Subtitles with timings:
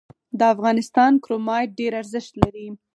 [0.39, 2.67] د افغانستان کرومایټ ډیر ارزښت لري